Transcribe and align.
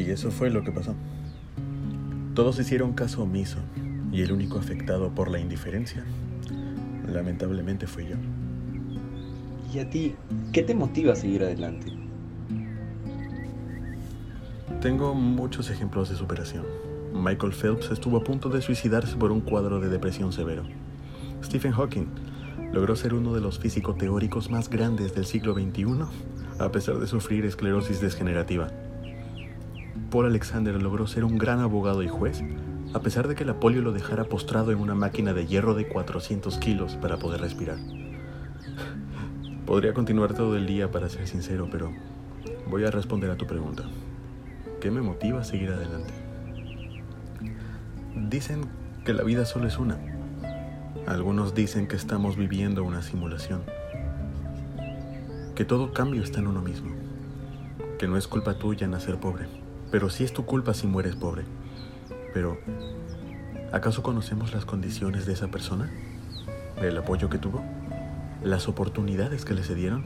Y 0.00 0.10
eso 0.10 0.30
fue 0.30 0.50
lo 0.50 0.64
que 0.64 0.72
pasó. 0.72 0.94
Todos 2.34 2.58
hicieron 2.58 2.94
caso 2.94 3.22
omiso 3.22 3.58
y 4.10 4.22
el 4.22 4.32
único 4.32 4.58
afectado 4.58 5.14
por 5.14 5.30
la 5.30 5.38
indiferencia, 5.38 6.04
lamentablemente 7.06 7.86
fui 7.86 8.06
yo. 8.06 8.16
¿Y 9.72 9.78
a 9.78 9.88
ti 9.88 10.14
qué 10.52 10.62
te 10.62 10.74
motiva 10.74 11.12
a 11.12 11.16
seguir 11.16 11.44
adelante? 11.44 11.92
Tengo 14.80 15.14
muchos 15.14 15.70
ejemplos 15.70 16.10
de 16.10 16.16
superación. 16.16 16.64
Michael 17.12 17.52
Phelps 17.52 17.90
estuvo 17.90 18.16
a 18.16 18.24
punto 18.24 18.48
de 18.48 18.60
suicidarse 18.60 19.16
por 19.16 19.30
un 19.30 19.40
cuadro 19.40 19.80
de 19.80 19.88
depresión 19.88 20.32
severo. 20.32 20.64
Stephen 21.42 21.72
Hawking 21.72 22.06
logró 22.72 22.96
ser 22.96 23.14
uno 23.14 23.32
de 23.32 23.40
los 23.40 23.60
físico 23.60 23.94
teóricos 23.94 24.50
más 24.50 24.68
grandes 24.68 25.14
del 25.14 25.24
siglo 25.24 25.54
XXI, 25.54 26.04
a 26.58 26.72
pesar 26.72 26.98
de 26.98 27.06
sufrir 27.06 27.44
esclerosis 27.44 28.00
degenerativa. 28.00 28.68
Paul 30.14 30.26
Alexander 30.26 30.80
logró 30.80 31.08
ser 31.08 31.24
un 31.24 31.38
gran 31.38 31.58
abogado 31.58 32.00
y 32.04 32.06
juez, 32.06 32.40
a 32.92 33.00
pesar 33.00 33.26
de 33.26 33.34
que 33.34 33.44
la 33.44 33.58
polio 33.58 33.82
lo 33.82 33.90
dejara 33.90 34.22
postrado 34.22 34.70
en 34.70 34.78
una 34.78 34.94
máquina 34.94 35.34
de 35.34 35.44
hierro 35.44 35.74
de 35.74 35.88
400 35.88 36.56
kilos 36.58 36.94
para 36.94 37.16
poder 37.16 37.40
respirar. 37.40 37.78
Podría 39.66 39.92
continuar 39.92 40.32
todo 40.32 40.56
el 40.56 40.68
día 40.68 40.92
para 40.92 41.08
ser 41.08 41.26
sincero, 41.26 41.66
pero 41.68 41.90
voy 42.70 42.84
a 42.84 42.92
responder 42.92 43.28
a 43.32 43.36
tu 43.36 43.48
pregunta. 43.48 43.82
¿Qué 44.80 44.88
me 44.92 45.02
motiva 45.02 45.40
a 45.40 45.44
seguir 45.44 45.70
adelante? 45.70 46.14
Dicen 48.14 48.66
que 49.04 49.14
la 49.14 49.24
vida 49.24 49.44
solo 49.44 49.66
es 49.66 49.78
una. 49.78 49.98
Algunos 51.08 51.56
dicen 51.56 51.88
que 51.88 51.96
estamos 51.96 52.36
viviendo 52.36 52.84
una 52.84 53.02
simulación. 53.02 53.64
Que 55.56 55.64
todo 55.64 55.92
cambio 55.92 56.22
está 56.22 56.38
en 56.38 56.46
uno 56.46 56.62
mismo. 56.62 56.94
Que 57.98 58.06
no 58.06 58.16
es 58.16 58.28
culpa 58.28 58.54
tuya 58.54 58.86
nacer 58.86 59.18
pobre, 59.18 59.48
pero 59.94 60.10
sí 60.10 60.24
es 60.24 60.32
tu 60.32 60.44
culpa 60.44 60.74
si 60.74 60.88
mueres 60.88 61.14
pobre. 61.14 61.44
Pero, 62.32 62.58
¿acaso 63.70 64.02
conocemos 64.02 64.52
las 64.52 64.64
condiciones 64.64 65.24
de 65.24 65.34
esa 65.34 65.52
persona? 65.52 65.88
¿El 66.82 66.98
apoyo 66.98 67.30
que 67.30 67.38
tuvo? 67.38 67.62
¿Las 68.42 68.66
oportunidades 68.66 69.44
que 69.44 69.54
le 69.54 69.62
se 69.62 69.76
dieron? 69.76 70.04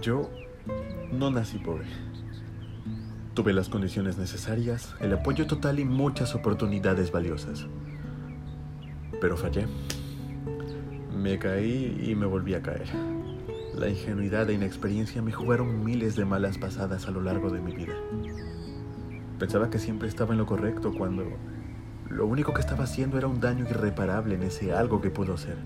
Yo 0.00 0.30
no 1.12 1.30
nací 1.30 1.58
pobre. 1.58 1.84
Tuve 3.34 3.52
las 3.52 3.68
condiciones 3.68 4.16
necesarias, 4.16 4.94
el 5.00 5.12
apoyo 5.12 5.46
total 5.46 5.78
y 5.78 5.84
muchas 5.84 6.34
oportunidades 6.34 7.12
valiosas. 7.12 7.66
Pero 9.20 9.36
fallé. 9.36 9.66
Me 11.18 11.36
caí 11.36 11.98
y 12.00 12.14
me 12.14 12.26
volví 12.26 12.54
a 12.54 12.62
caer. 12.62 12.86
La 13.74 13.88
ingenuidad 13.88 14.48
e 14.50 14.54
inexperiencia 14.54 15.20
me 15.20 15.32
jugaron 15.32 15.84
miles 15.84 16.14
de 16.14 16.24
malas 16.24 16.58
pasadas 16.58 17.08
a 17.08 17.10
lo 17.10 17.20
largo 17.22 17.50
de 17.50 17.60
mi 17.60 17.74
vida. 17.74 17.94
Pensaba 19.36 19.68
que 19.68 19.80
siempre 19.80 20.06
estaba 20.06 20.32
en 20.32 20.38
lo 20.38 20.46
correcto 20.46 20.94
cuando 20.96 21.24
lo 22.08 22.24
único 22.24 22.54
que 22.54 22.60
estaba 22.60 22.84
haciendo 22.84 23.18
era 23.18 23.26
un 23.26 23.40
daño 23.40 23.64
irreparable 23.68 24.36
en 24.36 24.44
ese 24.44 24.72
algo 24.72 25.00
que 25.00 25.10
puedo 25.10 25.34
hacer. 25.34 25.56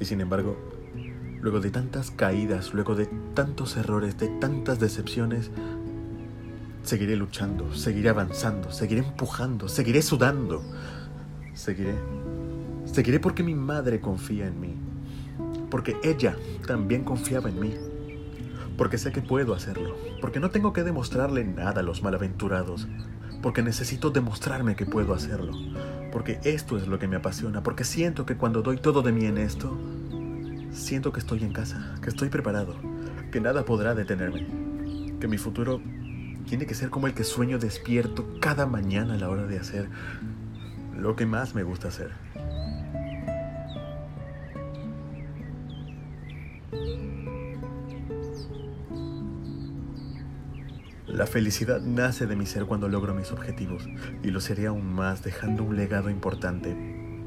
Y 0.00 0.04
sin 0.06 0.22
embargo, 0.22 0.56
luego 1.42 1.60
de 1.60 1.70
tantas 1.70 2.10
caídas, 2.10 2.72
luego 2.72 2.94
de 2.94 3.06
tantos 3.34 3.76
errores, 3.76 4.16
de 4.16 4.28
tantas 4.28 4.80
decepciones, 4.80 5.50
seguiré 6.82 7.16
luchando, 7.16 7.74
seguiré 7.74 8.08
avanzando, 8.08 8.70
seguiré 8.72 9.00
empujando, 9.00 9.68
seguiré 9.68 10.02
sudando. 10.02 10.62
Seguiré. 11.54 11.94
Seguiré 12.84 13.20
porque 13.20 13.42
mi 13.42 13.54
madre 13.54 14.00
confía 14.00 14.46
en 14.46 14.60
mí. 14.60 14.74
Porque 15.70 15.96
ella 16.02 16.36
también 16.66 17.04
confiaba 17.04 17.48
en 17.48 17.60
mí. 17.60 17.74
Porque 18.76 18.98
sé 18.98 19.12
que 19.12 19.22
puedo 19.22 19.54
hacerlo. 19.54 19.96
Porque 20.20 20.40
no 20.40 20.50
tengo 20.50 20.72
que 20.72 20.82
demostrarle 20.82 21.44
nada 21.44 21.80
a 21.80 21.84
los 21.84 22.02
malaventurados. 22.02 22.88
Porque 23.42 23.62
necesito 23.62 24.10
demostrarme 24.10 24.76
que 24.76 24.86
puedo 24.86 25.14
hacerlo 25.14 25.52
porque 26.12 26.38
esto 26.44 26.76
es 26.76 26.86
lo 26.86 26.98
que 26.98 27.08
me 27.08 27.16
apasiona, 27.16 27.62
porque 27.62 27.84
siento 27.84 28.26
que 28.26 28.36
cuando 28.36 28.60
doy 28.60 28.76
todo 28.76 29.00
de 29.00 29.12
mí 29.12 29.24
en 29.24 29.38
esto, 29.38 29.76
siento 30.70 31.10
que 31.10 31.18
estoy 31.18 31.42
en 31.42 31.54
casa, 31.54 31.94
que 32.02 32.10
estoy 32.10 32.28
preparado, 32.28 32.76
que 33.32 33.40
nada 33.40 33.64
podrá 33.64 33.94
detenerme, 33.94 34.46
que 35.18 35.26
mi 35.26 35.38
futuro 35.38 35.80
tiene 36.46 36.66
que 36.66 36.74
ser 36.74 36.90
como 36.90 37.06
el 37.06 37.14
que 37.14 37.24
sueño 37.24 37.58
despierto 37.58 38.26
cada 38.40 38.66
mañana 38.66 39.14
a 39.14 39.16
la 39.16 39.28
hora 39.28 39.46
de 39.46 39.58
hacer 39.58 39.88
lo 40.96 41.16
que 41.16 41.26
más 41.26 41.54
me 41.54 41.62
gusta 41.62 41.88
hacer. 41.88 42.12
La 51.06 51.26
felicidad 51.26 51.80
nace 51.82 52.26
de 52.26 52.36
mi 52.36 52.46
ser 52.46 52.64
cuando 52.64 52.88
logro 52.88 53.14
mis 53.14 53.32
objetivos 53.32 53.86
y 54.22 54.30
lo 54.30 54.40
seré 54.40 54.66
aún 54.66 54.94
más 54.94 55.22
dejando 55.22 55.62
un 55.62 55.76
legado 55.76 56.08
importante 56.08 56.74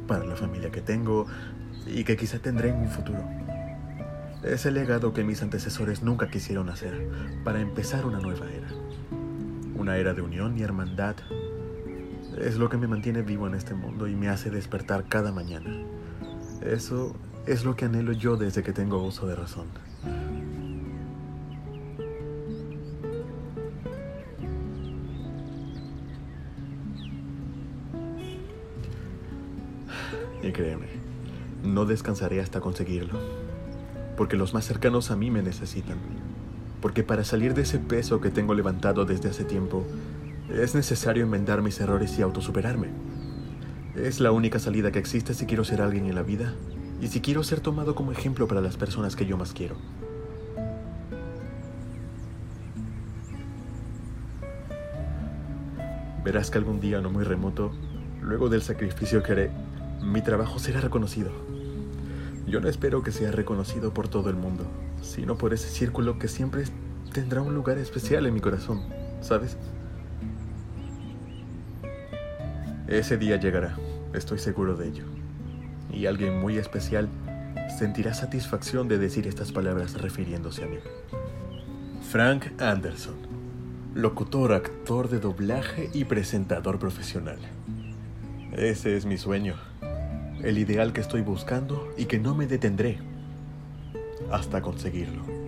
para 0.08 0.25
la 0.25 0.36
familia 0.36 0.72
que 0.72 0.81
tengo 0.81 1.28
y 1.86 2.04
que 2.04 2.18
quizá 2.18 2.40
tendré 2.40 2.70
en 2.70 2.78
un 2.78 2.90
futuro. 2.90 3.24
Es 4.44 4.66
el 4.66 4.74
legado 4.74 5.14
que 5.14 5.24
mis 5.24 5.42
antecesores 5.42 6.02
nunca 6.02 6.30
quisieron 6.30 6.70
hacer 6.70 7.09
para 7.44 7.62
empezar 7.62 8.06
una 8.06 8.20
nueva 8.20 8.52
era. 8.52 8.84
Una 9.85 9.97
era 9.97 10.16
de 10.16 10.23
unión 10.23 10.57
y 10.57 10.63
hermandad. 10.63 11.16
Es 12.40 12.57
lo 12.57 12.69
que 12.69 12.78
me 12.78 12.88
mantiene 12.88 13.22
vivo 13.22 13.46
en 13.46 13.53
este 13.53 13.75
mundo 13.75 14.07
y 14.07 14.16
me 14.16 14.29
hace 14.29 14.50
despertar 14.50 15.07
cada 15.07 15.31
mañana. 15.31 15.69
Eso 16.63 17.16
es 17.46 17.63
lo 17.66 17.75
que 17.75 17.85
anhelo 17.85 18.12
yo 18.12 18.35
desde 18.35 18.63
que 18.63 18.74
tengo 18.74 19.03
uso 19.03 19.28
de 19.28 19.35
razón. 19.35 19.68
Y 30.41 30.51
créeme, 30.51 30.88
no 31.63 31.85
descansaré 31.85 32.41
hasta 32.41 32.59
conseguirlo. 32.59 33.19
Porque 34.18 34.35
los 34.35 34.56
más 34.56 34.66
cercanos 34.66 35.12
a 35.12 35.16
mí 35.16 35.29
me 35.29 35.44
necesitan. 35.44 36.00
Porque 36.85 37.01
para 37.03 37.23
salir 37.23 37.56
de 37.56 37.63
ese 37.63 37.79
peso 37.79 38.22
que 38.22 38.29
tengo 38.29 38.53
levantado 38.53 39.06
desde 39.06 39.29
hace 39.29 39.44
tiempo, 39.44 39.84
es 40.53 40.75
necesario 40.75 41.23
enmendar 41.23 41.63
mis 41.63 41.79
errores 41.79 42.19
y 42.19 42.22
autosuperarme. 42.22 42.90
Es 43.96 44.19
la 44.19 44.31
única 44.31 44.59
salida 44.59 44.91
que 44.91 45.00
existe 45.00 45.34
si 45.34 45.47
quiero 45.47 45.63
ser 45.63 45.81
alguien 45.81 46.06
en 46.06 46.13
la 46.13 46.22
vida 46.22 46.53
y 47.01 47.07
si 47.07 47.22
quiero 47.22 47.41
ser 47.44 47.59
tomado 47.59 47.95
como 47.95 48.12
ejemplo 48.12 48.47
para 48.47 48.62
las 48.62 48.78
personas 48.78 49.16
que 49.16 49.25
yo 49.25 49.35
más 49.35 49.53
quiero. 49.53 49.78
Verás 56.24 56.51
que 56.51 56.59
algún 56.59 56.79
día 56.79 57.01
no 57.01 57.09
muy 57.09 57.24
remoto, 57.24 57.72
luego 58.22 58.47
del 58.47 58.62
sacrificio 58.62 59.24
que 59.24 59.31
haré, 59.31 59.51
mi 60.03 60.22
trabajo 60.22 60.59
será 60.59 60.81
reconocido. 60.81 61.31
Yo 62.45 62.62
no 62.62 62.69
espero 62.69 63.01
que 63.01 63.12
sea 63.12 63.31
reconocido 63.31 63.91
por 63.91 64.07
todo 64.07 64.29
el 64.29 64.35
mundo, 64.35 64.68
sino 65.06 65.38
por 65.38 65.54
ese 65.54 65.70
círculo 65.70 66.20
que 66.20 66.28
siempre 66.28 66.64
tendrá 67.14 67.42
un 67.42 67.54
lugar 67.54 67.78
especial 67.78 68.26
en 68.26 68.34
mi 68.34 68.42
corazón, 68.42 68.82
¿sabes? 69.22 69.58
Ese 72.88 73.18
día 73.18 73.38
llegará, 73.38 73.78
estoy 74.14 74.40
seguro 74.40 74.76
de 74.76 74.90
ello. 74.90 75.06
Y 75.92 76.08
alguien 76.08 76.40
muy 76.40 76.58
especial 76.58 77.08
sentirá 77.80 78.14
satisfacción 78.14 78.88
de 78.88 78.98
decir 78.98 79.28
estas 79.28 79.52
palabras 79.52 79.94
refiriéndose 80.02 80.64
a 80.64 80.68
mí. 80.68 80.78
Frank 82.12 82.62
Anderson, 82.62 83.16
locutor, 83.94 84.54
actor 84.54 85.10
de 85.10 85.19
doblaje 85.19 85.90
y 85.94 86.06
presentador 86.06 86.80
profesional. 86.80 87.40
Ese 88.51 88.96
es 88.98 89.06
mi 89.06 89.18
sueño 89.18 89.56
el 90.46 90.60
ideal 90.60 90.94
que 90.94 91.01
estoy 91.01 91.22
buscando 91.22 91.92
y 91.98 92.06
que 92.06 92.19
no 92.19 92.36
me 92.36 92.46
detendré 92.46 93.00
hasta 94.31 94.62
conseguirlo. 94.62 95.44